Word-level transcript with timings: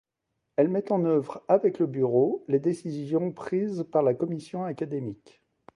Il 0.57 0.67
met 0.69 0.91
en 0.91 1.05
œuvre, 1.05 1.43
avec 1.47 1.77
le 1.77 1.85
Bureau, 1.85 2.43
les 2.47 2.57
décisions 2.57 3.31
prises 3.31 3.85
par 3.91 4.01
la 4.01 4.15
Commission 4.15 4.63
académique. 4.63 5.43